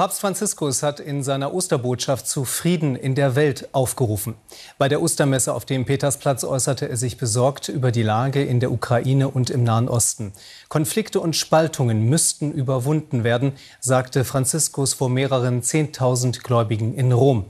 Papst 0.00 0.22
Franziskus 0.22 0.82
hat 0.82 0.98
in 0.98 1.22
seiner 1.22 1.52
Osterbotschaft 1.52 2.26
zu 2.26 2.46
Frieden 2.46 2.96
in 2.96 3.14
der 3.14 3.34
Welt 3.34 3.68
aufgerufen. 3.72 4.34
Bei 4.78 4.88
der 4.88 5.02
Ostermesse 5.02 5.52
auf 5.52 5.66
dem 5.66 5.84
Petersplatz 5.84 6.42
äußerte 6.42 6.88
er 6.88 6.96
sich 6.96 7.18
besorgt 7.18 7.68
über 7.68 7.92
die 7.92 8.02
Lage 8.02 8.42
in 8.42 8.60
der 8.60 8.72
Ukraine 8.72 9.28
und 9.28 9.50
im 9.50 9.62
Nahen 9.62 9.90
Osten. 9.90 10.32
Konflikte 10.70 11.20
und 11.20 11.36
Spaltungen 11.36 12.08
müssten 12.08 12.50
überwunden 12.50 13.24
werden, 13.24 13.52
sagte 13.78 14.24
Franziskus 14.24 14.94
vor 14.94 15.10
mehreren 15.10 15.62
Zehntausend 15.62 16.44
Gläubigen 16.44 16.94
in 16.94 17.12
Rom. 17.12 17.44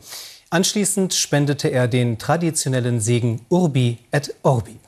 Anschließend 0.51 1.15
spendete 1.15 1.69
er 1.69 1.87
den 1.87 2.19
traditionellen 2.19 3.01
Segen 3.01 3.47
Urbi 3.49 3.99
et 4.11 4.35
Orbi. 4.43 4.81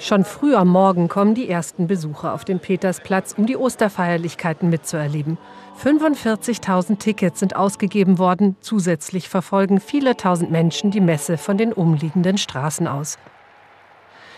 Schon 0.00 0.24
früh 0.24 0.54
am 0.54 0.68
Morgen 0.68 1.08
kommen 1.08 1.34
die 1.34 1.46
ersten 1.46 1.86
Besucher 1.86 2.32
auf 2.32 2.46
den 2.46 2.58
Petersplatz, 2.58 3.34
um 3.36 3.44
die 3.44 3.58
Osterfeierlichkeiten 3.58 4.70
mitzuerleben. 4.70 5.36
45.000 5.84 6.98
Tickets 6.98 7.40
sind 7.40 7.54
ausgegeben 7.54 8.18
worden. 8.18 8.56
Zusätzlich 8.60 9.28
verfolgen 9.28 9.78
viele 9.78 10.16
tausend 10.16 10.50
Menschen 10.50 10.90
die 10.90 11.02
Messe 11.02 11.36
von 11.36 11.58
den 11.58 11.74
umliegenden 11.74 12.38
Straßen 12.38 12.88
aus. 12.88 13.18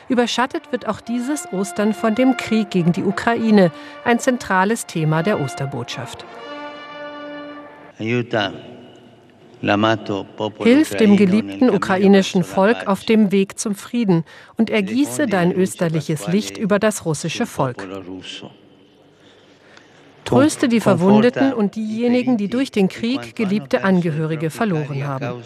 Überschattet 0.09 0.73
wird 0.73 0.88
auch 0.88 1.01
dieses 1.01 1.52
Ostern 1.52 1.95
von 1.95 2.16
dem 2.16 2.37
Krieg 2.37 2.71
gegen 2.71 2.91
die 2.91 3.05
Ukraine, 3.05 3.71
ein 4.05 4.19
zentrales 4.19 4.87
Thema 4.87 5.23
der 5.23 5.41
Osterbotschaft. 5.41 6.24
Aiuta 8.01 8.52
Hilf 9.63 10.96
dem 10.96 11.16
geliebten 11.16 11.71
ukrainischen 11.71 12.43
Volk 12.43 12.88
auf 12.88 13.05
dem 13.05 13.30
Weg 13.30 13.59
zum 13.59 13.74
Frieden 13.74 14.24
und 14.57 14.71
ergieße 14.71 15.27
dein 15.27 15.52
österliches 15.52 16.27
Licht 16.27 16.59
über 16.59 16.79
das 16.79 17.05
russische 17.05 17.46
Volk. 17.46 17.87
Tröste 20.24 20.68
die 20.68 20.80
Verwundeten 20.80 21.52
und 21.52 21.77
diejenigen, 21.77 22.37
die 22.37 22.49
durch 22.49 22.71
den 22.71 22.88
Krieg 22.88 23.37
geliebte 23.37 23.85
Angehörige 23.85 24.51
verloren 24.51 25.07
haben. 25.07 25.43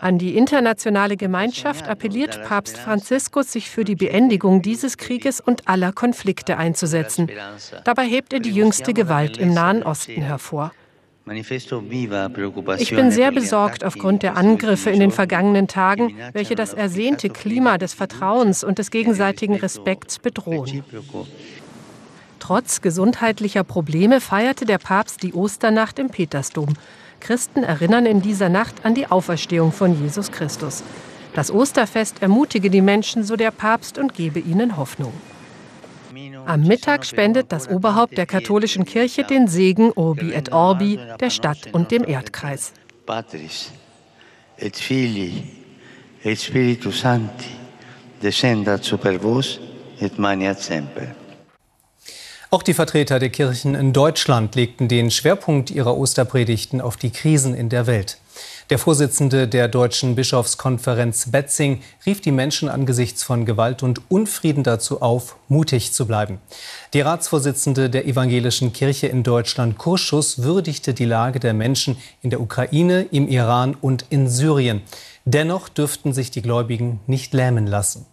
An 0.00 0.18
die 0.18 0.36
internationale 0.36 1.16
Gemeinschaft 1.16 1.88
appelliert 1.88 2.42
Papst 2.44 2.78
Franziskus, 2.78 3.52
sich 3.52 3.70
für 3.70 3.84
die 3.84 3.94
Beendigung 3.94 4.60
dieses 4.60 4.96
Krieges 4.96 5.40
und 5.40 5.68
aller 5.68 5.92
Konflikte 5.92 6.56
einzusetzen. 6.56 7.30
Dabei 7.84 8.06
hebt 8.06 8.32
er 8.32 8.40
die 8.40 8.50
jüngste 8.50 8.92
Gewalt 8.92 9.36
im 9.36 9.54
Nahen 9.54 9.82
Osten 9.82 10.22
hervor. 10.22 10.72
Ich 11.26 12.94
bin 12.94 13.10
sehr 13.10 13.32
besorgt 13.32 13.82
aufgrund 13.82 14.22
der 14.22 14.36
Angriffe 14.36 14.90
in 14.90 15.00
den 15.00 15.10
vergangenen 15.10 15.68
Tagen, 15.68 16.14
welche 16.32 16.54
das 16.54 16.74
ersehnte 16.74 17.30
Klima 17.30 17.78
des 17.78 17.94
Vertrauens 17.94 18.62
und 18.62 18.78
des 18.78 18.90
gegenseitigen 18.90 19.54
Respekts 19.54 20.18
bedrohen. 20.18 20.84
Trotz 22.40 22.82
gesundheitlicher 22.82 23.64
Probleme 23.64 24.20
feierte 24.20 24.66
der 24.66 24.76
Papst 24.76 25.22
die 25.22 25.32
Osternacht 25.32 25.98
im 25.98 26.10
Petersdom. 26.10 26.74
Christen 27.20 27.62
erinnern 27.62 28.04
in 28.04 28.20
dieser 28.20 28.50
Nacht 28.50 28.84
an 28.84 28.94
die 28.94 29.06
Auferstehung 29.06 29.72
von 29.72 29.98
Jesus 29.98 30.30
Christus. 30.30 30.82
Das 31.32 31.50
Osterfest 31.50 32.20
ermutige 32.20 32.68
die 32.68 32.82
Menschen, 32.82 33.24
so 33.24 33.36
der 33.36 33.50
Papst, 33.50 33.96
und 33.96 34.12
gebe 34.12 34.40
ihnen 34.40 34.76
Hoffnung. 34.76 35.14
Am 36.46 36.62
Mittag 36.62 37.06
spendet 37.06 37.52
das 37.52 37.68
Oberhaupt 37.68 38.18
der 38.18 38.26
katholischen 38.26 38.84
Kirche 38.84 39.24
den 39.24 39.48
Segen 39.48 39.92
Urbi 39.94 40.32
et 40.32 40.52
Orbi 40.52 40.98
der 41.20 41.30
Stadt 41.30 41.72
und 41.72 41.90
dem 41.90 42.04
Erdkreis. 42.04 42.72
Patris 43.06 43.70
et 44.58 44.76
Filii 44.76 45.44
et 46.22 46.40
Spiritus 46.40 47.00
Sancti 47.00 47.50
descendat 48.22 48.84
super 48.84 49.22
vos 49.22 49.60
et 50.00 50.18
maniat 50.18 50.60
semper. 50.60 51.14
Auch 52.50 52.62
die 52.62 52.74
Vertreter 52.74 53.18
der 53.18 53.30
Kirchen 53.30 53.74
in 53.74 53.92
Deutschland 53.92 54.54
legten 54.54 54.86
den 54.86 55.10
Schwerpunkt 55.10 55.70
ihrer 55.70 55.96
Osterpredigten 55.96 56.80
auf 56.80 56.96
die 56.96 57.10
Krisen 57.10 57.54
in 57.54 57.68
der 57.68 57.86
Welt. 57.86 58.18
Der 58.70 58.78
Vorsitzende 58.78 59.46
der 59.46 59.68
Deutschen 59.68 60.14
Bischofskonferenz 60.14 61.30
Betzing 61.30 61.82
rief 62.06 62.22
die 62.22 62.32
Menschen 62.32 62.70
angesichts 62.70 63.22
von 63.22 63.44
Gewalt 63.44 63.82
und 63.82 64.10
Unfrieden 64.10 64.64
dazu 64.64 65.02
auf, 65.02 65.36
mutig 65.48 65.92
zu 65.92 66.06
bleiben. 66.06 66.38
Die 66.94 67.02
Ratsvorsitzende 67.02 67.90
der 67.90 68.06
Evangelischen 68.06 68.72
Kirche 68.72 69.06
in 69.06 69.22
Deutschland, 69.22 69.76
Kurschus, 69.76 70.42
würdigte 70.44 70.94
die 70.94 71.04
Lage 71.04 71.40
der 71.40 71.52
Menschen 71.52 71.98
in 72.22 72.30
der 72.30 72.40
Ukraine, 72.40 73.02
im 73.10 73.28
Iran 73.28 73.76
und 73.78 74.06
in 74.08 74.30
Syrien. 74.30 74.80
Dennoch 75.26 75.68
dürften 75.68 76.14
sich 76.14 76.30
die 76.30 76.40
Gläubigen 76.40 77.00
nicht 77.06 77.34
lähmen 77.34 77.66
lassen. 77.66 78.06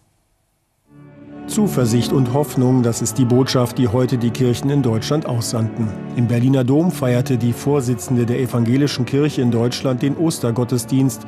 Zuversicht 1.52 2.14
und 2.14 2.32
Hoffnung, 2.32 2.82
das 2.82 3.02
ist 3.02 3.18
die 3.18 3.26
Botschaft, 3.26 3.76
die 3.76 3.86
heute 3.86 4.16
die 4.16 4.30
Kirchen 4.30 4.70
in 4.70 4.80
Deutschland 4.80 5.26
aussandten. 5.26 5.86
Im 6.16 6.26
Berliner 6.26 6.64
Dom 6.64 6.90
feierte 6.90 7.36
die 7.36 7.52
Vorsitzende 7.52 8.24
der 8.24 8.40
Evangelischen 8.40 9.04
Kirche 9.04 9.42
in 9.42 9.50
Deutschland 9.50 10.00
den 10.00 10.16
Ostergottesdienst. 10.16 11.20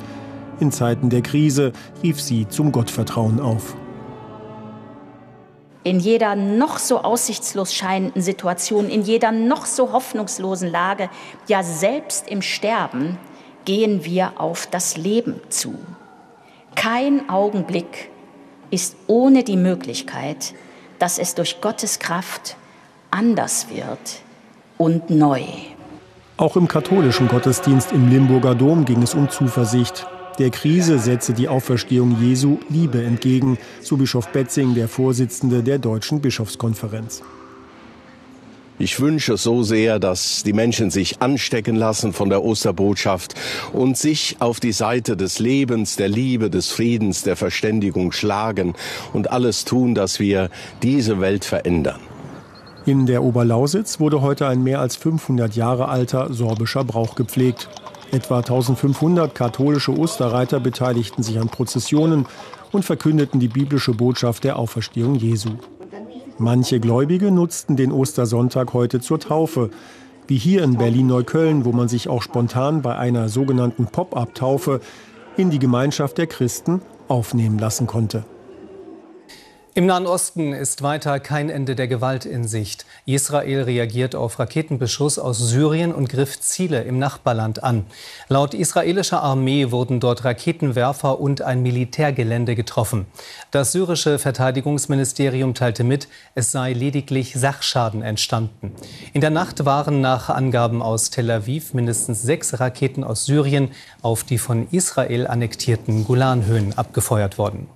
In 0.59 0.71
Zeiten 0.71 1.11
der 1.11 1.21
Krise 1.21 1.73
rief 2.01 2.19
sie 2.19 2.47
zum 2.47 2.71
Gottvertrauen 2.71 3.39
auf. 3.39 3.75
In 5.83 5.99
jeder 5.99 6.35
noch 6.35 6.79
so 6.79 7.01
aussichtslos 7.01 7.71
scheinenden 7.71 8.23
Situation, 8.23 8.89
in 8.89 9.03
jeder 9.03 9.31
noch 9.31 9.67
so 9.67 9.91
hoffnungslosen 9.91 10.71
Lage, 10.71 11.11
ja 11.47 11.61
selbst 11.61 12.27
im 12.27 12.41
Sterben, 12.41 13.19
gehen 13.63 14.03
wir 14.03 14.41
auf 14.41 14.65
das 14.65 14.97
Leben 14.97 15.35
zu. 15.49 15.75
Kein 16.73 17.29
Augenblick 17.29 18.09
ist 18.75 18.97
ohne 19.07 19.45
die 19.45 19.55
Möglichkeit, 19.55 20.53
dass 20.99 21.17
es 21.17 21.33
durch 21.33 21.61
Gottes 21.61 21.97
Kraft 21.97 22.57
anders 23.09 23.67
wird 23.69 24.21
und 24.77 25.09
neu. 25.09 25.43
Auch 26.35 26.57
im 26.57 26.67
katholischen 26.67 27.29
Gottesdienst 27.29 27.93
im 27.93 28.09
Limburger 28.09 28.53
Dom 28.53 28.83
ging 28.83 29.01
es 29.01 29.13
um 29.13 29.29
Zuversicht. 29.29 30.05
Der 30.39 30.49
Krise 30.49 30.99
setze 30.99 31.31
die 31.31 31.47
Auferstehung 31.47 32.17
Jesu 32.21 32.59
Liebe 32.67 33.01
entgegen, 33.01 33.57
so 33.81 33.95
Bischof 33.95 34.27
Betzing, 34.33 34.75
der 34.75 34.89
Vorsitzende 34.89 35.63
der 35.63 35.79
Deutschen 35.79 36.19
Bischofskonferenz. 36.19 37.21
Ich 38.77 38.99
wünsche 38.99 39.37
so 39.37 39.63
sehr, 39.63 39.99
dass 39.99 40.43
die 40.43 40.51
Menschen 40.51 40.91
sich 40.91 41.21
anstecken 41.21 41.77
lassen 41.77 42.11
von 42.11 42.29
der 42.29 42.43
Osterbotschaft 42.43 43.33
und 43.71 43.97
sich 43.97 44.35
auf 44.39 44.59
die 44.59 44.73
Seite 44.73 45.15
des 45.15 45.39
Lebens, 45.39 45.95
der 45.95 46.09
Liebe, 46.09 46.49
des 46.49 46.71
Friedens, 46.71 47.23
der 47.23 47.37
Verständigung 47.37 48.11
schlagen 48.11 48.73
und 49.13 49.31
alles 49.31 49.63
tun, 49.63 49.95
dass 49.95 50.19
wir 50.19 50.49
diese 50.83 51.21
Welt 51.21 51.45
verändern. 51.45 52.01
In 52.85 53.05
der 53.05 53.23
Oberlausitz 53.23 54.01
wurde 54.01 54.21
heute 54.21 54.45
ein 54.47 54.61
mehr 54.61 54.81
als 54.81 54.97
500 54.97 55.55
Jahre 55.55 55.87
alter 55.87 56.33
sorbischer 56.33 56.83
Brauch 56.83 57.15
gepflegt. 57.15 57.69
Etwa 58.11 58.39
1500 58.39 59.33
katholische 59.33 59.97
Osterreiter 59.97 60.59
beteiligten 60.59 61.23
sich 61.23 61.39
an 61.39 61.47
Prozessionen 61.47 62.25
und 62.73 62.83
verkündeten 62.83 63.39
die 63.39 63.47
biblische 63.47 63.93
Botschaft 63.93 64.43
der 64.43 64.59
Auferstehung 64.59 65.15
Jesu. 65.15 65.51
Manche 66.37 66.81
Gläubige 66.81 67.31
nutzten 67.31 67.77
den 67.77 67.93
Ostersonntag 67.93 68.73
heute 68.73 68.99
zur 68.99 69.21
Taufe, 69.21 69.69
wie 70.27 70.35
hier 70.35 70.63
in 70.63 70.77
Berlin-Neukölln, 70.77 71.63
wo 71.63 71.71
man 71.71 71.87
sich 71.87 72.09
auch 72.09 72.21
spontan 72.21 72.81
bei 72.81 72.97
einer 72.97 73.29
sogenannten 73.29 73.85
Pop-up-Taufe 73.85 74.81
in 75.37 75.49
die 75.49 75.59
Gemeinschaft 75.59 76.17
der 76.17 76.27
Christen 76.27 76.81
aufnehmen 77.07 77.57
lassen 77.57 77.87
konnte. 77.87 78.25
Im 79.77 79.87
Nahen 79.87 80.07
Osten 80.07 80.53
ist 80.53 80.83
weiter 80.83 81.19
kein 81.19 81.49
Ende 81.49 81.75
der 81.75 81.89
Gewalt 81.89 82.23
in 82.23 82.47
Sicht. 82.47 82.85
Israel 83.05 83.63
reagiert 83.63 84.15
auf 84.15 84.39
Raketenbeschuss 84.39 85.19
aus 85.19 85.37
Syrien 85.37 85.93
und 85.93 86.07
griff 86.07 86.39
Ziele 86.39 86.83
im 86.83 86.97
Nachbarland 86.97 87.61
an. 87.61 87.85
Laut 88.29 88.53
israelischer 88.53 89.21
Armee 89.21 89.71
wurden 89.71 89.99
dort 89.99 90.23
Raketenwerfer 90.23 91.19
und 91.19 91.41
ein 91.41 91.61
Militärgelände 91.61 92.55
getroffen. 92.55 93.05
Das 93.51 93.73
syrische 93.73 94.17
Verteidigungsministerium 94.17 95.53
teilte 95.53 95.83
mit, 95.83 96.07
es 96.35 96.53
sei 96.53 96.71
lediglich 96.71 97.33
Sachschaden 97.33 98.01
entstanden. 98.01 98.71
In 99.11 99.19
der 99.19 99.29
Nacht 99.29 99.65
waren 99.65 99.99
nach 99.99 100.29
Angaben 100.29 100.81
aus 100.81 101.09
Tel 101.09 101.29
Aviv 101.29 101.73
mindestens 101.73 102.21
sechs 102.21 102.61
Raketen 102.61 103.03
aus 103.03 103.25
Syrien 103.25 103.71
auf 104.01 104.23
die 104.23 104.37
von 104.37 104.69
Israel 104.71 105.27
annektierten 105.27 106.05
Golanhöhen 106.05 106.77
abgefeuert 106.77 107.37
worden. 107.37 107.67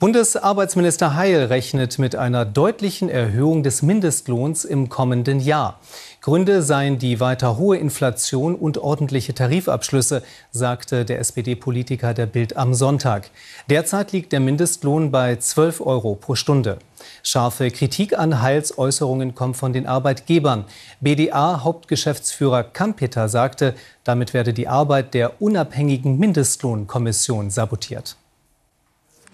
Bundesarbeitsminister 0.00 1.14
Heil 1.14 1.44
rechnet 1.44 1.98
mit 1.98 2.16
einer 2.16 2.46
deutlichen 2.46 3.10
Erhöhung 3.10 3.62
des 3.62 3.82
Mindestlohns 3.82 4.64
im 4.64 4.88
kommenden 4.88 5.40
Jahr. 5.40 5.78
Gründe 6.22 6.62
seien 6.62 6.98
die 6.98 7.20
weiter 7.20 7.58
hohe 7.58 7.76
Inflation 7.76 8.54
und 8.54 8.78
ordentliche 8.78 9.34
Tarifabschlüsse, 9.34 10.22
sagte 10.52 11.04
der 11.04 11.18
SPD-Politiker 11.18 12.14
der 12.14 12.24
Bild 12.24 12.56
am 12.56 12.72
Sonntag. 12.72 13.30
Derzeit 13.68 14.12
liegt 14.12 14.32
der 14.32 14.40
Mindestlohn 14.40 15.10
bei 15.10 15.36
12 15.36 15.82
Euro 15.82 16.14
pro 16.14 16.34
Stunde. 16.34 16.78
Scharfe 17.22 17.70
Kritik 17.70 18.18
an 18.18 18.40
Heils 18.40 18.78
Äußerungen 18.78 19.34
kommt 19.34 19.58
von 19.58 19.74
den 19.74 19.86
Arbeitgebern. 19.86 20.64
BDA-Hauptgeschäftsführer 21.02 22.62
Kampeter 22.62 23.28
sagte, 23.28 23.74
damit 24.04 24.32
werde 24.32 24.54
die 24.54 24.66
Arbeit 24.66 25.12
der 25.12 25.42
unabhängigen 25.42 26.18
Mindestlohnkommission 26.18 27.50
sabotiert. 27.50 28.16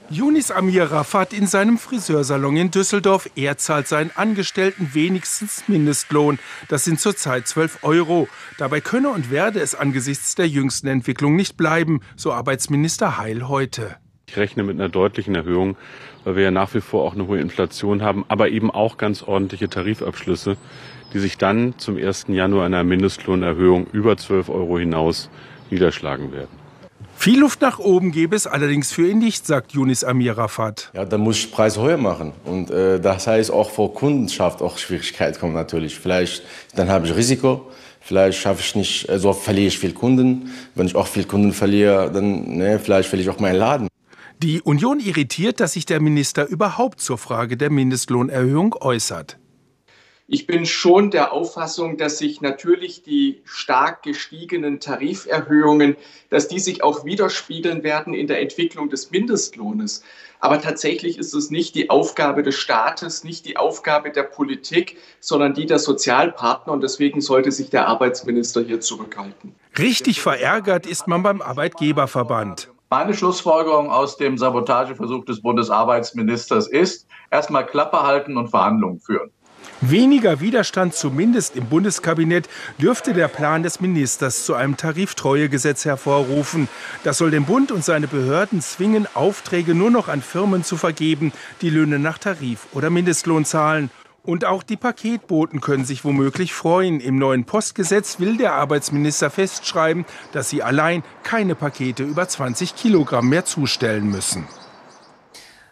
Yunis 0.09 0.53
Amir 0.53 0.85
Rafat 0.85 1.33
in 1.33 1.49
seinem 1.49 1.79
Friseursalon 1.79 2.57
in 2.57 2.71
Düsseldorf. 2.71 3.29
Er 3.35 3.59
zahlt 3.59 3.89
seinen 3.89 4.13
Angestellten 4.15 4.91
wenigstens 4.93 5.65
Mindestlohn. 5.67 6.39
Das 6.69 6.85
sind 6.85 7.01
zurzeit 7.01 7.49
12 7.49 7.81
Euro. 7.83 8.29
Dabei 8.57 8.81
könne 8.81 9.09
und 9.09 9.33
werde 9.33 9.59
es 9.59 9.75
angesichts 9.75 10.37
der 10.37 10.47
jüngsten 10.47 10.87
Entwicklung 10.87 11.35
nicht 11.35 11.57
bleiben, 11.57 12.03
so 12.15 12.33
Arbeitsminister 12.33 13.19
Heil 13.19 13.49
heute. 13.49 13.97
Ich 14.29 14.37
rechne 14.37 14.63
mit 14.63 14.77
einer 14.77 14.89
deutlichen 14.89 15.35
Erhöhung, 15.35 15.77
weil 16.23 16.37
wir 16.37 16.45
ja 16.45 16.51
nach 16.53 16.73
wie 16.75 16.81
vor 16.81 17.03
auch 17.05 17.15
eine 17.15 17.27
hohe 17.27 17.41
Inflation 17.41 18.03
haben, 18.03 18.25
aber 18.29 18.49
eben 18.49 18.71
auch 18.71 18.99
ganz 18.99 19.25
ordentliche 19.25 19.69
Tarifabschlüsse, 19.69 20.57
die 21.15 21.19
sich 21.19 21.37
dann 21.37 21.79
zum 21.79 21.97
1. 21.97 22.27
Januar 22.29 22.67
einer 22.67 22.85
Mindestlohnerhöhung 22.85 23.89
über 23.93 24.17
12 24.17 24.51
Euro 24.51 24.79
hinaus 24.79 25.31
niederschlagen 25.71 26.33
werden. 26.33 26.66
Viel 27.19 27.41
Luft 27.41 27.61
nach 27.61 27.79
oben 27.79 28.13
gäbe 28.13 28.37
es 28.37 28.47
allerdings 28.47 28.93
für 28.93 29.09
ihn 29.09 29.19
nicht, 29.19 29.47
sagt 29.47 29.73
Yunis 29.73 30.05
Amir 30.05 30.39
Rafat. 30.39 30.91
Ja, 30.95 31.05
dann 31.05 31.23
muss 31.23 31.39
ich 31.39 31.51
Preise 31.51 31.83
höher 31.83 31.97
machen. 31.97 32.33
Und 32.45 32.71
äh, 32.71 33.01
das 33.01 33.27
heißt 33.27 33.51
auch 33.51 33.71
vor 33.71 33.95
Kundenschaft 33.95 34.63
auch 34.63 34.79
Schwierigkeiten 34.79 35.41
kommen 35.41 35.55
natürlich. 35.55 35.99
Vielleicht, 35.99 36.43
dann 36.77 36.89
habe 36.89 37.07
ich 37.07 37.17
Risiko. 37.17 37.69
Vielleicht 38.01 38.39
schaffe 38.39 38.61
ich 38.61 38.77
nicht, 38.77 39.11
also 39.11 39.33
verliere 39.33 39.67
ich 39.67 39.79
viel 39.79 39.93
Kunden. 39.93 40.53
Wenn 40.77 40.87
ich 40.87 40.95
auch 40.95 41.09
viel 41.09 41.25
Kunden 41.25 41.53
verliere, 41.53 42.13
dann 42.13 42.59
ne, 42.59 42.79
vielleicht 42.79 43.09
verliere 43.09 43.31
ich 43.31 43.37
auch 43.37 43.41
meinen 43.41 43.57
Laden. 43.57 43.89
Die 44.43 44.61
Union 44.63 45.01
irritiert, 45.01 45.59
dass 45.59 45.73
sich 45.73 45.87
der 45.87 46.01
Minister 46.01 46.47
überhaupt 46.47 47.01
zur 47.01 47.19
Frage 47.19 47.57
der 47.57 47.71
Mindestlohnerhöhung 47.71 48.77
äußert. 48.79 49.39
Ich 50.29 50.49
bin 50.49 50.67
schon 50.67 51.13
der 51.13 51.33
Auffassung, 51.33 51.99
dass 51.99 52.19
sich 52.19 52.41
natürlich 52.41 53.05
die 53.05 53.43
stark 53.45 54.03
gestiegenen 54.03 54.81
Tariferhöhungen, 54.81 55.97
dass 56.31 56.49
die 56.49 56.59
sich 56.59 56.83
auch 56.83 57.05
widerspiegeln 57.05 57.85
werden 57.85 58.13
in 58.13 58.27
der 58.27 58.41
Entwicklung 58.41 58.91
des 58.91 59.13
Mindestlohnes. 59.13 60.03
Aber 60.41 60.61
tatsächlich 60.61 61.17
ist 61.17 61.33
es 61.33 61.53
nicht 61.53 61.77
die 61.77 61.91
Aufgabe 61.91 62.43
des 62.43 62.57
Staates, 62.57 63.23
nicht 63.23 63.47
die 63.47 63.57
Aufgabe 63.57 64.11
der 64.11 64.25
Politik, 64.25 64.97
sondern 65.21 65.55
die 65.55 65.67
der 65.67 65.79
Sozialpartner. 65.79 66.73
Und 66.73 66.83
deswegen 66.83 67.21
sollte 67.21 67.53
sich 67.53 67.71
der 67.71 67.87
Arbeitsminister 67.87 68.63
hier 68.63 68.81
zurückhalten. 68.81 69.55
Richtig 69.79 70.21
verärgert 70.21 70.87
ist 70.87 71.07
man 71.07 71.23
beim 71.23 71.41
Arbeitgeberverband. 71.41 72.69
Meine 72.91 73.15
Schlussfolgerung 73.15 73.91
aus 73.91 74.17
dem 74.17 74.39
Sabotageversuch 74.39 75.25
des 75.25 75.41
Bundesarbeitsministers 75.41 76.67
ist, 76.67 77.07
erstmal 77.31 77.67
Klappe 77.67 78.03
halten 78.03 78.37
und 78.37 78.49
Verhandlungen 78.49 79.01
führen. 79.01 79.31
Weniger 79.83 80.41
Widerstand, 80.41 80.95
zumindest 80.95 81.55
im 81.55 81.67
Bundeskabinett, 81.67 82.49
dürfte 82.79 83.13
der 83.13 83.29
Plan 83.29 83.63
des 83.63 83.81
Ministers 83.81 84.45
zu 84.45 84.55
einem 84.55 84.77
Tariftreuegesetz 84.79 85.85
hervorrufen. 85.85 86.69
Das 87.05 87.19
soll 87.19 87.31
den 87.31 87.45
Bund 87.45 87.71
und 87.71 87.85
seine 87.85 88.09
Behörden 88.09 88.63
zwingen, 88.63 89.07
Aufträge 89.13 89.75
nur 89.75 89.91
noch 89.91 90.09
an 90.09 90.23
Firmen 90.23 90.65
zu 90.65 90.79
vergeben, 90.79 91.33
die 91.61 91.69
Löhne 91.71 91.99
nach 91.99 92.17
Tarif 92.17 92.67
oder 92.73 92.89
Mindestlohn 92.89 93.45
zahlen. 93.45 93.91
Und 94.23 94.45
auch 94.45 94.63
die 94.65 94.77
Paketboten 94.77 95.61
können 95.61 95.85
sich 95.85 96.05
womöglich 96.05 96.53
freuen. 96.53 96.99
Im 96.99 97.17
neuen 97.17 97.45
Postgesetz 97.45 98.19
will 98.19 98.39
der 98.39 98.55
Arbeitsminister 98.55 99.31
festschreiben, 99.31 100.05
dass 100.33 100.51
sie 100.51 100.63
allein 100.63 101.05
keine 101.23 101.55
Pakete 101.55 102.03
über 102.03 102.27
20 102.27 102.75
Kilogramm 102.75 103.29
mehr 103.29 103.45
zustellen 103.45 104.11
müssen. 104.11 104.49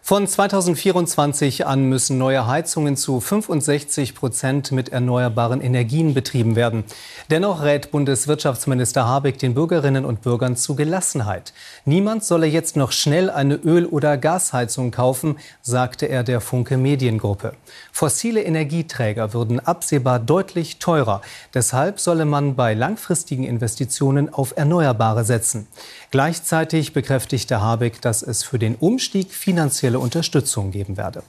Von 0.06 0.26
2024 0.26 1.66
an 1.66 1.84
müssen 1.84 2.18
neue 2.18 2.46
Heizungen 2.46 2.94
zu 2.94 3.20
65 3.20 4.14
Prozent 4.14 4.70
mit 4.70 4.90
erneuerbaren 4.90 5.62
Energien 5.62 6.12
betrieben 6.12 6.56
werden. 6.56 6.84
Dennoch 7.30 7.62
rät 7.62 7.90
Bundeswirtschaftsminister 7.90 9.08
Habeck 9.08 9.38
den 9.38 9.54
Bürgerinnen 9.54 10.04
und 10.04 10.20
Bürgern 10.20 10.56
zu 10.56 10.74
Gelassenheit. 10.74 11.54
Niemand 11.86 12.22
solle 12.22 12.44
jetzt 12.44 12.76
noch 12.76 12.92
schnell 12.92 13.30
eine 13.30 13.54
Öl- 13.54 13.86
oder 13.86 14.18
Gasheizung 14.18 14.90
kaufen, 14.90 15.38
sagte 15.62 16.04
er 16.04 16.22
der 16.22 16.42
Funke 16.42 16.76
Mediengruppe. 16.76 17.54
Fossile 17.90 18.42
Energieträger 18.42 19.32
würden 19.32 19.58
absehbar 19.58 20.18
deutlich 20.18 20.80
teurer. 20.80 21.22
Deshalb 21.54 21.98
solle 21.98 22.26
man 22.26 22.56
bei 22.56 22.74
langfristigen 22.74 23.44
Investitionen 23.44 24.28
auf 24.34 24.52
Erneuerbare 24.54 25.24
setzen. 25.24 25.66
Gleichzeitig 26.10 26.92
bekräftigte 26.92 27.62
Habeck, 27.62 28.02
dass 28.02 28.22
es 28.22 28.42
für 28.42 28.58
den 28.58 28.74
Umstieg 28.74 29.32
finanzielle 29.94 29.98
Unterstützung 29.98 30.70
geben 30.70 30.96
werde. 30.96 31.22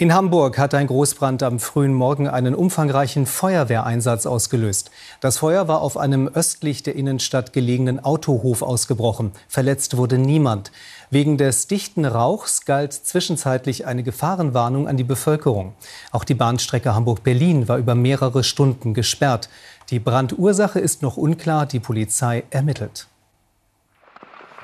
In 0.00 0.14
Hamburg 0.14 0.58
hat 0.58 0.74
ein 0.74 0.86
Großbrand 0.86 1.42
am 1.42 1.58
frühen 1.58 1.92
Morgen 1.92 2.28
einen 2.28 2.54
umfangreichen 2.54 3.26
Feuerwehreinsatz 3.26 4.26
ausgelöst. 4.26 4.92
Das 5.20 5.38
Feuer 5.38 5.66
war 5.66 5.80
auf 5.80 5.96
einem 5.96 6.28
östlich 6.28 6.84
der 6.84 6.94
Innenstadt 6.94 7.52
gelegenen 7.52 7.98
Autohof 7.98 8.62
ausgebrochen. 8.62 9.32
Verletzt 9.48 9.96
wurde 9.96 10.16
niemand. 10.16 10.70
Wegen 11.10 11.36
des 11.36 11.66
dichten 11.66 12.04
Rauchs 12.04 12.64
galt 12.64 12.92
zwischenzeitlich 12.92 13.86
eine 13.86 14.04
Gefahrenwarnung 14.04 14.86
an 14.86 14.96
die 14.96 15.02
Bevölkerung. 15.02 15.72
Auch 16.12 16.22
die 16.22 16.34
Bahnstrecke 16.34 16.94
Hamburg-Berlin 16.94 17.66
war 17.66 17.78
über 17.78 17.96
mehrere 17.96 18.44
Stunden 18.44 18.94
gesperrt. 18.94 19.48
Die 19.90 19.98
Brandursache 19.98 20.78
ist 20.78 21.02
noch 21.02 21.16
unklar. 21.16 21.66
Die 21.66 21.80
Polizei 21.80 22.44
ermittelt. 22.50 23.08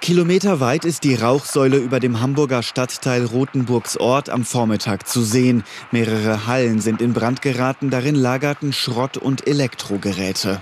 Kilometerweit 0.04 0.84
ist 0.84 1.02
die 1.04 1.14
Rauchsäule 1.14 1.78
über 1.78 1.98
dem 1.98 2.20
Hamburger 2.20 2.62
Stadtteil 2.62 3.24
Rothenburgs 3.24 3.96
Ort 3.96 4.28
am 4.28 4.44
Vormittag 4.44 5.08
zu 5.08 5.22
sehen. 5.22 5.64
Mehrere 5.92 6.46
Hallen 6.46 6.82
sind 6.82 7.00
in 7.00 7.14
Brand 7.14 7.40
geraten, 7.40 7.88
darin 7.88 8.14
lagerten 8.14 8.74
Schrott- 8.74 9.16
und 9.16 9.46
Elektrogeräte. 9.46 10.60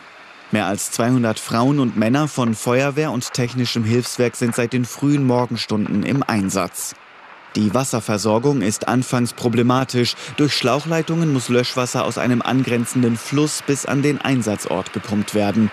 Mehr 0.52 0.66
als 0.66 0.92
200 0.92 1.40
Frauen 1.40 1.80
und 1.80 1.96
Männer 1.96 2.28
von 2.28 2.54
Feuerwehr 2.54 3.10
und 3.10 3.32
technischem 3.32 3.82
Hilfswerk 3.82 4.36
sind 4.36 4.54
seit 4.54 4.72
den 4.72 4.84
frühen 4.84 5.26
Morgenstunden 5.26 6.04
im 6.04 6.22
Einsatz. 6.22 6.94
Die 7.56 7.74
Wasserversorgung 7.74 8.62
ist 8.62 8.86
anfangs 8.86 9.32
problematisch. 9.32 10.14
Durch 10.36 10.54
Schlauchleitungen 10.54 11.32
muss 11.32 11.48
Löschwasser 11.48 12.04
aus 12.04 12.16
einem 12.16 12.42
angrenzenden 12.42 13.16
Fluss 13.16 13.64
bis 13.66 13.86
an 13.86 14.02
den 14.02 14.20
Einsatzort 14.20 14.92
gepumpt 14.92 15.34
werden. 15.34 15.72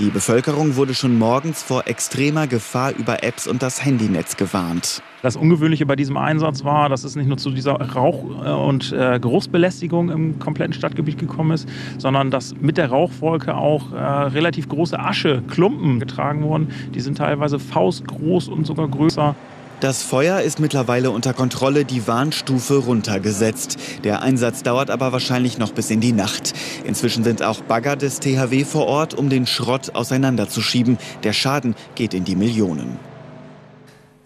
Die 0.00 0.08
Bevölkerung 0.08 0.76
wurde 0.76 0.94
schon 0.94 1.18
morgens 1.18 1.62
vor 1.62 1.86
extremer 1.86 2.46
Gefahr 2.46 2.94
über 2.96 3.22
Apps 3.22 3.46
und 3.46 3.62
das 3.62 3.84
Handynetz 3.84 4.38
gewarnt. 4.38 5.02
Das 5.20 5.36
Ungewöhnliche 5.36 5.84
bei 5.84 5.94
diesem 5.94 6.16
Einsatz 6.16 6.64
war, 6.64 6.88
dass 6.88 7.04
es 7.04 7.16
nicht 7.16 7.26
nur 7.26 7.36
zu 7.36 7.50
dieser 7.50 7.74
Rauch- 7.74 8.24
und 8.66 8.92
äh, 8.92 9.20
Geruchsbelästigung 9.20 10.08
im 10.08 10.38
kompletten 10.38 10.72
Stadtgebiet 10.72 11.18
gekommen 11.18 11.50
ist, 11.50 11.68
sondern 11.98 12.30
dass 12.30 12.54
mit 12.58 12.78
der 12.78 12.88
Rauchwolke 12.88 13.54
auch 13.54 13.92
äh, 13.92 13.96
relativ 13.98 14.70
große 14.70 14.98
Ascheklumpen 14.98 16.00
getragen 16.00 16.44
wurden. 16.44 16.68
Die 16.94 17.00
sind 17.00 17.18
teilweise 17.18 17.58
faustgroß 17.58 18.48
und 18.48 18.66
sogar 18.66 18.88
größer. 18.88 19.36
Das 19.80 20.02
Feuer 20.02 20.42
ist 20.42 20.60
mittlerweile 20.60 21.10
unter 21.10 21.32
Kontrolle, 21.32 21.86
die 21.86 22.06
Warnstufe 22.06 22.76
runtergesetzt. 22.76 23.78
Der 24.04 24.20
Einsatz 24.20 24.62
dauert 24.62 24.90
aber 24.90 25.12
wahrscheinlich 25.12 25.56
noch 25.56 25.72
bis 25.72 25.90
in 25.90 26.02
die 26.02 26.12
Nacht. 26.12 26.52
Inzwischen 26.84 27.24
sind 27.24 27.42
auch 27.42 27.62
Bagger 27.62 27.96
des 27.96 28.20
THW 28.20 28.64
vor 28.64 28.86
Ort, 28.86 29.14
um 29.14 29.30
den 29.30 29.46
Schrott 29.46 29.94
auseinanderzuschieben. 29.94 30.98
Der 31.22 31.32
Schaden 31.32 31.74
geht 31.94 32.12
in 32.12 32.24
die 32.24 32.36
Millionen. 32.36 33.09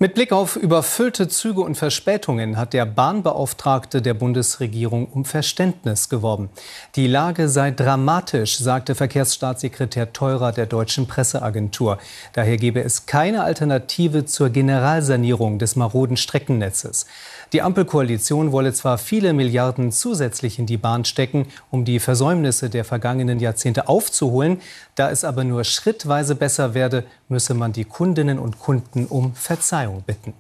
Mit 0.05 0.13
Blick 0.13 0.33
auf 0.33 0.57
überfüllte 0.57 1.29
Züge 1.29 1.63
und 1.63 1.77
Verspätungen 1.77 2.59
hat 2.59 2.75
der 2.75 2.85
Bahnbeauftragte 2.85 4.03
der 4.03 4.13
Bundesregierung 4.13 5.07
um 5.07 5.25
Verständnis 5.25 6.11
geworben. 6.11 6.51
Die 6.95 7.07
Lage 7.07 7.49
sei 7.49 7.71
dramatisch, 7.71 8.59
sagte 8.59 8.95
Verkehrsstaatssekretär 8.95 10.13
Teurer 10.13 10.53
der 10.53 10.67
deutschen 10.67 11.07
Presseagentur. 11.07 11.97
Daher 12.35 12.59
gebe 12.59 12.85
es 12.85 13.07
keine 13.07 13.45
Alternative 13.45 14.27
zur 14.27 14.51
Generalsanierung 14.51 15.59
des 15.59 15.75
maroden 15.75 16.19
Streckennetzes. 16.19 17.07
Die 17.55 17.63
Ampelkoalition 17.63 18.53
wolle 18.53 18.75
zwar 18.75 18.99
viele 18.99 19.33
Milliarden 19.33 19.91
zusätzlich 19.91 20.59
in 20.59 20.67
die 20.67 20.77
Bahn 20.77 21.07
stecken, 21.07 21.47
um 21.71 21.87
die 21.87 21.99
Versäumnisse 21.99 22.69
der 22.69 22.85
vergangenen 22.85 23.41
Jahrzehnte 23.41 23.89
aufzuholen. 23.89 24.61
Da 24.95 25.11
es 25.11 25.25
aber 25.25 25.45
nur 25.45 25.65
schrittweise 25.65 26.35
besser 26.35 26.75
werde, 26.75 27.05
müsse 27.29 27.55
man 27.55 27.73
die 27.73 27.85
Kundinnen 27.85 28.39
und 28.39 28.61
Kunden 28.61 29.07
um 29.07 29.35
Verzeihung 29.35 30.03
bitten. 30.03 30.35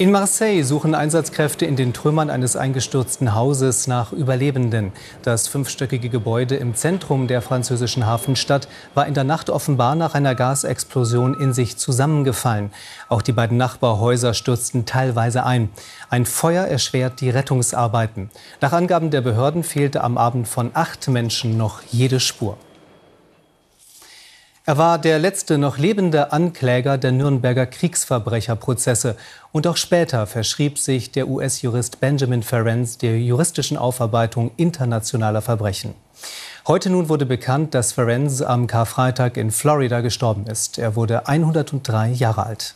In 0.00 0.12
Marseille 0.12 0.62
suchen 0.62 0.94
Einsatzkräfte 0.94 1.66
in 1.66 1.74
den 1.74 1.92
Trümmern 1.92 2.30
eines 2.30 2.54
eingestürzten 2.54 3.34
Hauses 3.34 3.88
nach 3.88 4.12
Überlebenden. 4.12 4.92
Das 5.22 5.48
fünfstöckige 5.48 6.08
Gebäude 6.08 6.54
im 6.54 6.76
Zentrum 6.76 7.26
der 7.26 7.42
französischen 7.42 8.06
Hafenstadt 8.06 8.68
war 8.94 9.08
in 9.08 9.14
der 9.14 9.24
Nacht 9.24 9.50
offenbar 9.50 9.96
nach 9.96 10.14
einer 10.14 10.36
Gasexplosion 10.36 11.34
in 11.40 11.52
sich 11.52 11.78
zusammengefallen. 11.78 12.70
Auch 13.08 13.22
die 13.22 13.32
beiden 13.32 13.56
Nachbarhäuser 13.56 14.34
stürzten 14.34 14.86
teilweise 14.86 15.44
ein. 15.44 15.68
Ein 16.10 16.26
Feuer 16.26 16.64
erschwert 16.66 17.20
die 17.20 17.30
Rettungsarbeiten. 17.30 18.30
Nach 18.60 18.72
Angaben 18.72 19.10
der 19.10 19.20
Behörden 19.20 19.64
fehlte 19.64 20.04
am 20.04 20.16
Abend 20.16 20.46
von 20.46 20.70
acht 20.74 21.08
Menschen 21.08 21.56
noch 21.56 21.82
jede 21.90 22.20
Spur. 22.20 22.56
Er 24.68 24.76
war 24.76 24.98
der 24.98 25.18
letzte 25.18 25.56
noch 25.56 25.78
lebende 25.78 26.30
Ankläger 26.30 26.98
der 26.98 27.10
Nürnberger 27.10 27.64
Kriegsverbrecherprozesse. 27.64 29.16
Und 29.50 29.66
auch 29.66 29.78
später 29.78 30.26
verschrieb 30.26 30.78
sich 30.78 31.10
der 31.10 31.26
US-Jurist 31.26 32.00
Benjamin 32.00 32.42
Ferencz 32.42 32.98
der 32.98 33.18
juristischen 33.18 33.78
Aufarbeitung 33.78 34.50
internationaler 34.58 35.40
Verbrechen. 35.40 35.94
Heute 36.66 36.90
nun 36.90 37.08
wurde 37.08 37.24
bekannt, 37.24 37.72
dass 37.72 37.92
Ferencz 37.92 38.42
am 38.42 38.66
Karfreitag 38.66 39.38
in 39.38 39.52
Florida 39.52 40.02
gestorben 40.02 40.46
ist. 40.46 40.76
Er 40.76 40.96
wurde 40.96 41.26
103 41.26 42.10
Jahre 42.10 42.44
alt. 42.44 42.74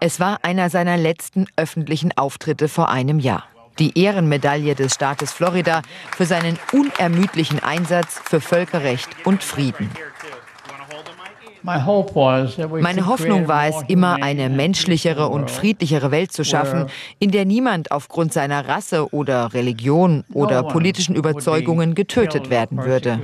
Es 0.00 0.20
war 0.20 0.40
einer 0.42 0.68
seiner 0.68 0.98
letzten 0.98 1.46
öffentlichen 1.56 2.12
Auftritte 2.18 2.68
vor 2.68 2.90
einem 2.90 3.18
Jahr. 3.18 3.44
Die 3.78 3.98
Ehrenmedaille 3.98 4.74
des 4.74 4.92
Staates 4.92 5.32
Florida 5.32 5.80
für 6.14 6.26
seinen 6.26 6.58
unermüdlichen 6.70 7.60
Einsatz 7.60 8.20
für 8.26 8.42
Völkerrecht 8.42 9.08
und 9.24 9.42
Frieden. 9.42 9.88
Meine 11.64 11.86
Hoffnung 13.06 13.48
war 13.48 13.66
es, 13.68 13.76
immer 13.88 14.22
eine 14.22 14.50
menschlichere 14.50 15.28
und 15.28 15.50
friedlichere 15.50 16.10
Welt 16.10 16.30
zu 16.30 16.44
schaffen, 16.44 16.86
in 17.18 17.30
der 17.30 17.46
niemand 17.46 17.90
aufgrund 17.90 18.34
seiner 18.34 18.68
Rasse 18.68 19.14
oder 19.14 19.54
Religion 19.54 20.24
oder 20.34 20.62
politischen 20.62 21.14
Überzeugungen 21.14 21.94
getötet 21.94 22.50
werden 22.50 22.84
würde. 22.84 23.18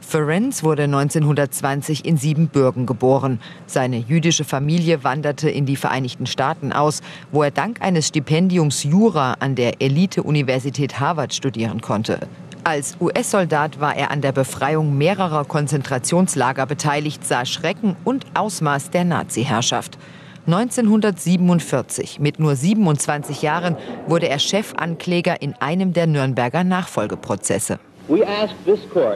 Ferenc 0.00 0.64
wurde 0.64 0.82
1920 0.82 2.04
in 2.04 2.16
Siebenbürgen 2.16 2.84
geboren. 2.84 3.38
Seine 3.66 3.98
jüdische 3.98 4.42
Familie 4.42 5.04
wanderte 5.04 5.48
in 5.48 5.66
die 5.66 5.76
Vereinigten 5.76 6.26
Staaten 6.26 6.72
aus, 6.72 7.00
wo 7.30 7.44
er 7.44 7.52
dank 7.52 7.80
eines 7.80 8.08
Stipendiums 8.08 8.82
Jura 8.82 9.34
an 9.38 9.54
der 9.54 9.80
Elite-Universität 9.80 10.98
Harvard 10.98 11.32
studieren 11.32 11.80
konnte. 11.80 12.18
Als 12.64 12.96
US-Soldat 13.00 13.80
war 13.80 13.96
er 13.96 14.10
an 14.10 14.20
der 14.20 14.32
Befreiung 14.32 14.98
mehrerer 14.98 15.44
Konzentrationslager 15.44 16.66
beteiligt, 16.66 17.26
sah 17.26 17.46
Schrecken 17.46 17.96
und 18.04 18.26
Ausmaß 18.34 18.90
der 18.90 19.04
Nazi-Herrschaft. 19.04 19.98
1947, 20.46 22.18
mit 22.18 22.38
nur 22.38 22.56
27 22.56 23.42
Jahren, 23.42 23.76
wurde 24.06 24.28
er 24.28 24.38
Chefankläger 24.38 25.40
in 25.40 25.54
einem 25.54 25.92
der 25.92 26.06
Nürnberger 26.06 26.64
Nachfolgeprozesse. 26.64 27.78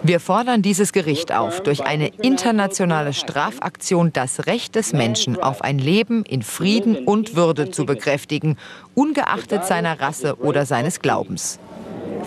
Wir 0.02 0.20
fordern 0.20 0.62
dieses 0.62 0.92
Gericht 0.92 1.32
auf, 1.32 1.60
durch 1.62 1.84
eine 1.84 2.08
internationale 2.22 3.12
Strafaktion 3.12 4.12
das 4.12 4.46
Recht 4.46 4.76
des 4.76 4.92
Menschen 4.92 5.36
auf 5.36 5.62
ein 5.62 5.78
Leben 5.78 6.24
in 6.24 6.42
Frieden 6.42 7.04
und 7.04 7.34
Würde 7.34 7.72
zu 7.72 7.86
bekräftigen, 7.86 8.56
ungeachtet 8.94 9.64
seiner 9.64 10.00
Rasse 10.00 10.36
oder 10.36 10.64
seines 10.64 11.00
Glaubens. 11.00 11.58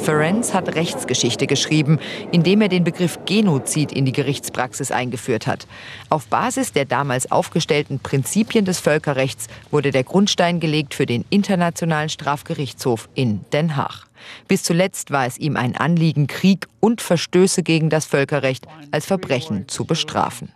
Ferenc 0.02 0.54
hat 0.54 0.76
Rechtsgeschichte 0.76 1.48
geschrieben, 1.48 2.00
indem 2.32 2.62
er 2.62 2.70
den 2.70 2.84
Begriff 2.84 3.20
Genozid 3.26 3.92
in 3.92 4.06
die 4.06 4.12
Gerichtspraxis 4.12 4.92
eingeführt 4.92 5.48
hat. 5.48 5.68
Auf 6.10 6.28
Basis 6.28 6.72
der 6.72 6.86
damals 6.86 7.32
aufgestellten 7.32 8.00
Prinzipien 8.00 8.66
des 8.66 8.80
Völkerrechts 8.80 9.48
wurde 9.72 9.92
der 9.92 10.04
Grundstein 10.04 10.60
gelegt 10.60 10.94
für 10.94 11.06
den 11.06 11.26
Internationalen 11.30 12.10
Strafgerichtshof 12.10 13.10
in 13.16 13.44
Den 13.52 13.76
Haag. 13.76 14.08
Bis 14.48 14.64
zuletzt 14.64 15.12
war 15.12 15.26
es 15.26 15.38
ihm 15.38 15.58
ein 15.58 15.76
Anliegen, 15.76 16.28
Krieg 16.28 16.68
und 16.80 17.02
Verstöße 17.02 17.64
gegen 17.64 17.90
das 17.90 18.06
Völkerrecht 18.06 18.66
als 18.92 19.06
Verbrechen 19.06 19.68
zu 19.68 19.86
bestrafen. 19.86 20.52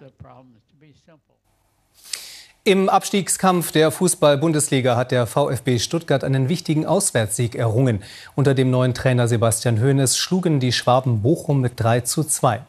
Im 2.64 2.90
Abstiegskampf 2.90 3.72
der 3.72 3.90
Fußball-Bundesliga 3.90 4.96
hat 4.96 5.10
der 5.10 5.26
VfB 5.26 5.80
Stuttgart 5.80 6.24
einen 6.24 6.48
wichtigen 6.48 6.86
Auswärtssieg 6.86 7.56
errungen. 7.56 8.04
Unter 8.36 8.54
dem 8.54 8.70
neuen 8.70 8.94
Trainer 8.94 9.28
Sebastian 9.28 9.82
Hoeneß 9.82 10.16
schlugen 10.16 10.60
die 10.60 10.72
Schwaben 10.72 11.24
Bochum 11.24 11.60
mit 11.60 11.80
3 11.80 12.02
zu 12.02 12.24
2. 12.24 12.62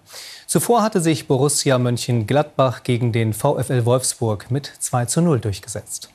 Zuvor 0.47 0.83
hatte 0.83 1.03
sich 1.03 1.29
Borussia 1.29 1.77
Mönchengladbach 1.77 2.85
gegen 2.85 3.13
den 3.13 3.35
VfL 3.35 3.85
Wolfsburg 3.85 4.51
mit 4.51 4.73
2 4.79 5.05
zu 5.05 5.21
0 5.21 5.41
durchgesetzt. 5.41 6.09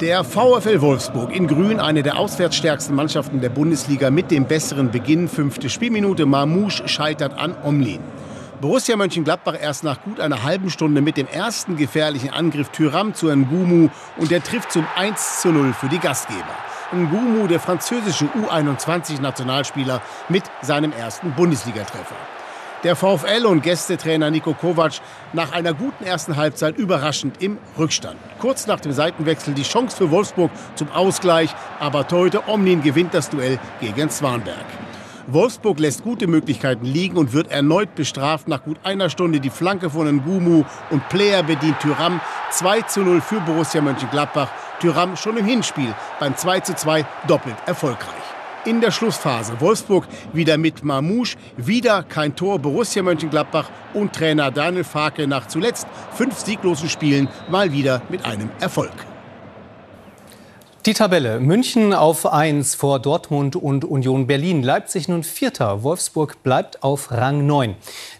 Der 0.00 0.24
VfL 0.24 0.80
Wolfsburg 0.80 1.36
in 1.36 1.48
Grün, 1.48 1.80
eine 1.80 2.02
der 2.02 2.18
auswärtsstärksten 2.18 2.96
Mannschaften 2.96 3.42
der 3.42 3.50
Bundesliga 3.50 4.08
mit 4.08 4.30
dem 4.30 4.46
besseren 4.46 4.90
Beginn. 4.90 5.28
Fünfte 5.28 5.68
Spielminute. 5.68 6.24
Marmouche 6.24 6.88
scheitert 6.88 7.36
an 7.36 7.54
Omlin. 7.62 8.00
Borussia 8.60 8.96
Mönchengladbach 8.96 9.54
erst 9.60 9.84
nach 9.84 10.02
gut 10.02 10.18
einer 10.18 10.42
halben 10.42 10.68
Stunde 10.70 11.00
mit 11.00 11.16
dem 11.16 11.28
ersten 11.28 11.76
gefährlichen 11.76 12.30
Angriff 12.30 12.70
Tyram 12.70 13.14
zu 13.14 13.28
Ngumu 13.28 13.88
und 14.16 14.30
der 14.32 14.42
trifft 14.42 14.72
zum 14.72 14.84
1 14.96 15.42
zu 15.42 15.52
0 15.52 15.72
für 15.74 15.88
die 15.88 16.00
Gastgeber. 16.00 16.42
Ngumu, 16.92 17.46
der 17.46 17.60
französische 17.60 18.24
U21-Nationalspieler, 18.24 20.02
mit 20.28 20.42
seinem 20.62 20.92
ersten 20.92 21.32
Bundesligatreffer. 21.32 22.16
Der 22.82 22.96
VfL 22.96 23.46
und 23.46 23.62
Gästetrainer 23.62 24.30
Niko 24.30 24.54
Kovac 24.54 25.00
nach 25.32 25.52
einer 25.52 25.74
guten 25.74 26.04
ersten 26.04 26.36
Halbzeit 26.36 26.76
überraschend 26.76 27.40
im 27.40 27.58
Rückstand. 27.78 28.16
Kurz 28.40 28.66
nach 28.66 28.80
dem 28.80 28.92
Seitenwechsel 28.92 29.54
die 29.54 29.62
Chance 29.62 29.96
für 29.96 30.10
Wolfsburg 30.10 30.50
zum 30.74 30.90
Ausgleich, 30.90 31.54
aber 31.78 32.08
Teute 32.08 32.48
Omnin 32.48 32.82
gewinnt 32.82 33.14
das 33.14 33.30
Duell 33.30 33.60
gegen 33.80 34.10
Zwanberg. 34.10 34.66
Wolfsburg 35.30 35.78
lässt 35.78 36.04
gute 36.04 36.26
Möglichkeiten 36.26 36.86
liegen 36.86 37.18
und 37.18 37.34
wird 37.34 37.50
erneut 37.50 37.94
bestraft. 37.94 38.48
Nach 38.48 38.64
gut 38.64 38.78
einer 38.82 39.10
Stunde 39.10 39.40
die 39.40 39.50
Flanke 39.50 39.90
von 39.90 40.06
Ngumu 40.08 40.64
und 40.90 41.08
Player 41.10 41.42
bedient 41.42 41.78
Tyram 41.80 42.18
2 42.50 42.82
zu 42.82 43.00
0 43.02 43.20
für 43.20 43.38
Borussia 43.40 43.82
Mönchengladbach. 43.82 44.48
Tyram 44.80 45.16
schon 45.16 45.36
im 45.36 45.44
Hinspiel 45.44 45.94
beim 46.18 46.34
2 46.34 46.60
zu 46.60 46.74
2 46.74 47.04
doppelt 47.26 47.56
erfolgreich. 47.66 48.08
In 48.64 48.80
der 48.80 48.90
Schlussphase 48.90 49.60
Wolfsburg 49.60 50.06
wieder 50.32 50.56
mit 50.56 50.82
Mamouche, 50.82 51.36
wieder 51.58 52.04
kein 52.04 52.34
Tor 52.34 52.58
Borussia 52.58 53.02
Mönchengladbach 53.02 53.68
und 53.92 54.14
Trainer 54.14 54.50
Daniel 54.50 54.84
Farke 54.84 55.26
nach 55.26 55.46
zuletzt 55.46 55.86
fünf 56.12 56.38
sieglosen 56.38 56.88
Spielen 56.88 57.28
mal 57.50 57.70
wieder 57.70 58.00
mit 58.08 58.24
einem 58.24 58.48
Erfolg. 58.60 58.92
Die 60.88 60.94
Tabelle. 60.94 61.38
München 61.38 61.92
auf 61.92 62.24
1 62.24 62.74
vor 62.74 62.98
Dortmund 62.98 63.56
und 63.56 63.84
Union 63.84 64.26
Berlin. 64.26 64.62
Leipzig 64.62 65.06
nun 65.06 65.22
Vierter. 65.22 65.82
Wolfsburg 65.82 66.42
bleibt 66.42 66.82
auf 66.82 67.10
Rang 67.10 67.46
9. 67.46 67.74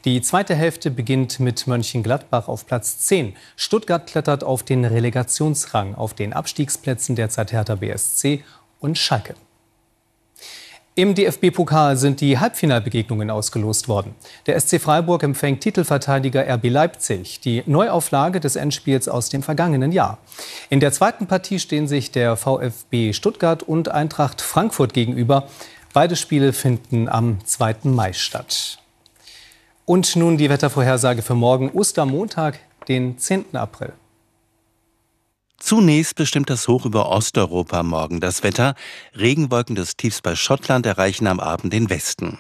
Die 0.05 0.21
zweite 0.21 0.55
Hälfte 0.55 0.91
beginnt 0.91 1.41
mit 1.41 1.67
Mönchengladbach 1.67 2.47
auf 2.47 2.67
Platz 2.67 2.99
10. 2.99 3.35
Stuttgart 3.57 4.07
klettert 4.07 4.45
auf 4.45 4.65
den 4.65 4.85
Relegationsrang. 4.85 5.95
Auf 5.95 6.13
den 6.13 6.35
Abstiegsplätzen 6.35 7.17
derzeit 7.17 7.53
Hertha 7.53 7.77
BSC 7.77 8.45
und 8.81 8.99
Schalke. 8.99 9.35
Im 10.99 11.15
DFB-Pokal 11.15 11.97
sind 11.97 12.21
die 12.21 12.41
Halbfinalbegegnungen 12.41 13.31
ausgelost 13.31 13.87
worden. 13.87 14.17
Der 14.49 14.59
SC 14.59 14.81
Freiburg 14.81 15.23
empfängt 15.23 15.61
Titelverteidiger 15.61 16.45
RB 16.53 16.65
Leipzig, 16.71 17.39
die 17.39 17.63
Neuauflage 17.67 18.41
des 18.41 18.57
Endspiels 18.57 19.09
aus 19.09 19.29
dem 19.29 19.45
vergangenen 19.45 19.93
Jahr. 19.93 20.19
In 20.71 20.81
der 20.81 20.91
zweiten 20.91 21.29
Partie 21.29 21.61
stehen 21.61 21.87
sich 21.87 22.11
der 22.11 22.37
VfB 22.37 23.13
Stuttgart 23.13 23.63
und 23.63 23.89
Eintracht 23.89 24.41
Frankfurt 24.41 24.93
gegenüber. 24.93 25.47
Beide 25.93 26.17
Spiele 26.17 26.53
finden 26.53 27.09
am 27.09 27.39
2. 27.45 27.77
Mai 27.85 28.13
statt. 28.13 28.81
Und 29.85 30.17
nun 30.17 30.37
die 30.37 30.51
Wettervorhersage 30.51 31.23
für 31.23 31.37
morgen, 31.37 31.71
Ostermontag, 31.71 32.59
den 32.89 33.19
10. 33.19 33.55
April. 33.55 33.93
Zunächst 35.59 36.15
bestimmt 36.15 36.51
das 36.51 36.69
Hoch 36.69 36.87
über 36.87 37.11
Osteuropa 37.11 37.83
morgen 37.83 38.21
das 38.21 38.43
Wetter. 38.43 38.75
Regenwolken 39.15 39.75
des 39.75 39.97
Tiefs 39.97 40.23
bei 40.23 40.37
Schottland 40.37 40.87
erreichen 40.87 41.27
am 41.27 41.41
Abend 41.41 41.73
den 41.73 41.91
Westen. 41.91 42.39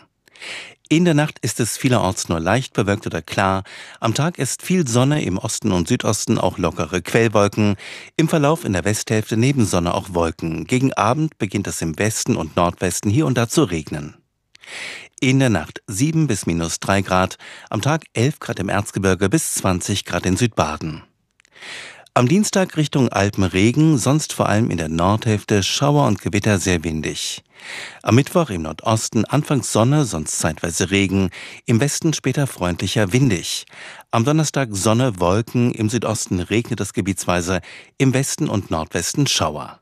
In 0.89 1.05
der 1.05 1.15
Nacht 1.15 1.39
ist 1.41 1.61
es 1.61 1.77
vielerorts 1.77 2.31
nur 2.31 2.41
leicht 2.41 2.73
bewölkt 2.73 3.07
oder 3.07 3.21
klar. 3.21 3.65
Am 4.01 4.15
Tag 4.15 4.39
ist 4.39 4.63
viel 4.63 4.87
Sonne, 4.89 5.23
im 5.23 5.37
Osten 5.37 5.73
und 5.73 5.89
Südosten 5.89 6.39
auch 6.39 6.57
lockere 6.57 7.03
Quellwolken. 7.03 7.77
Im 8.17 8.29
Verlauf 8.29 8.65
in 8.65 8.73
der 8.73 8.85
Westhälfte 8.85 9.37
neben 9.37 9.67
Sonne 9.67 9.93
auch 9.93 10.15
Wolken. 10.15 10.65
Gegen 10.65 10.95
Abend 10.95 11.37
beginnt 11.39 11.67
es 11.67 11.83
im 11.83 11.99
Westen 11.99 12.37
und 12.37 12.57
Nordwesten 12.57 13.11
hier 13.11 13.27
und 13.27 13.37
da 13.37 13.49
zu 13.49 13.65
regnen. 13.65 14.17
In 15.21 15.41
der 15.41 15.51
Nacht 15.51 15.83
7 15.89 16.29
bis 16.29 16.47
minus 16.47 16.79
3 16.79 17.03
Grad, 17.03 17.37
am 17.69 17.83
Tag 17.83 18.05
11 18.15 18.39
Grad 18.39 18.61
im 18.61 18.69
Erzgebirge 18.69 19.29
bis 19.29 19.55
20 19.55 20.05
Grad 20.05 20.25
in 20.25 20.37
Südbaden. 20.37 21.03
Am 22.19 22.27
Dienstag 22.27 22.77
Richtung 22.77 23.11
Alpenregen, 23.11 23.97
sonst 23.97 24.33
vor 24.33 24.49
allem 24.49 24.73
in 24.73 24.77
der 24.77 24.89
Nordhälfte 24.89 25.63
Schauer 25.63 26.09
und 26.09 26.21
Gewitter 26.21 26.59
sehr 26.59 26.83
windig. 26.83 27.45
Am 28.03 28.17
Mittwoch 28.17 28.51
im 28.51 28.63
Nordosten 28.63 29.25
anfangs 29.25 29.71
Sonne, 29.71 30.05
sonst 30.05 30.37
zeitweise 30.37 30.91
Regen, 30.91 31.31
im 31.65 31.81
Westen 31.81 32.13
später 32.13 32.49
freundlicher 32.49 33.13
windig. 33.13 33.67
Am 34.11 34.25
Donnerstag 34.25 34.71
Sonne, 34.73 35.21
Wolken, 35.21 35.71
im 35.71 35.89
Südosten 35.89 36.41
regnet 36.41 36.81
es 36.81 36.93
gebietsweise, 36.93 37.61
im 37.99 38.13
Westen 38.15 38.49
und 38.49 38.73
Nordwesten 38.73 39.29
Schauer. 39.29 39.78